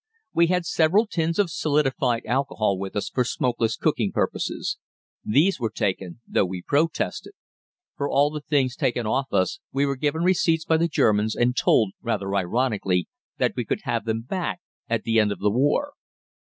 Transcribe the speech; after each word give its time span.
We 0.33 0.47
had 0.47 0.65
several 0.65 1.05
tins 1.05 1.37
of 1.37 1.51
solidified 1.51 2.25
alcohol 2.25 2.79
with 2.79 2.95
us 2.95 3.07
for 3.07 3.23
smokeless 3.23 3.77
cooking 3.77 4.11
purposes. 4.11 4.79
These 5.23 5.59
were 5.59 5.69
taken, 5.69 6.21
though 6.27 6.47
we 6.47 6.63
protested. 6.63 7.33
For 7.97 8.09
all 8.09 8.31
the 8.31 8.41
things 8.41 8.75
taken 8.75 9.05
off 9.05 9.31
us 9.31 9.59
we 9.71 9.85
were 9.85 9.95
given 9.95 10.23
receipts 10.23 10.65
by 10.65 10.77
the 10.77 10.87
Germans 10.87 11.35
and 11.35 11.55
told, 11.55 11.91
rather 12.01 12.35
ironically, 12.35 13.09
that 13.37 13.53
we 13.55 13.63
could 13.63 13.81
have 13.83 14.05
them 14.05 14.21
back 14.23 14.61
at 14.89 15.03
the 15.03 15.19
end 15.19 15.31
of 15.31 15.37
the 15.37 15.51
war. 15.51 15.93